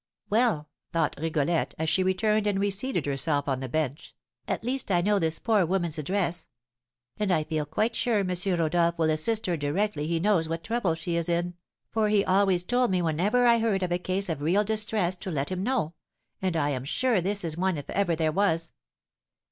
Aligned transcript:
"Well," 0.31 0.67
thought 0.91 1.13
Rigolette, 1.19 1.75
as 1.77 1.87
she 1.87 2.01
returned 2.01 2.47
and 2.47 2.59
reseated 2.59 3.05
herself 3.05 3.47
on 3.47 3.59
the 3.59 3.69
bench, 3.69 4.15
"at 4.47 4.63
least 4.63 4.89
I 4.89 4.99
know 5.01 5.19
this 5.19 5.37
poor 5.37 5.63
woman's 5.63 5.99
address; 5.99 6.47
and 7.19 7.31
I 7.31 7.43
feel 7.43 7.67
quite 7.67 7.95
sure 7.95 8.17
M. 8.17 8.33
Rodolph 8.57 8.97
will 8.97 9.11
assist 9.11 9.45
her 9.45 9.55
directly 9.55 10.07
he 10.07 10.19
knows 10.19 10.49
what 10.49 10.63
trouble 10.63 10.95
she 10.95 11.17
is 11.17 11.29
in, 11.29 11.53
for 11.91 12.09
he 12.09 12.25
always 12.25 12.63
told 12.63 12.89
me 12.89 13.03
whenever 13.03 13.45
I 13.45 13.59
heard 13.59 13.83
of 13.83 13.91
a 13.91 13.99
case 13.99 14.27
of 14.27 14.41
real 14.41 14.63
distress 14.63 15.17
to 15.17 15.29
let 15.29 15.49
him 15.49 15.61
know, 15.61 15.93
and 16.41 16.57
I 16.57 16.69
am 16.71 16.83
sure 16.83 17.21
this 17.21 17.43
is 17.43 17.55
one 17.55 17.77
if 17.77 17.87
ever 17.91 18.15
there 18.15 18.31
was." 18.31 18.73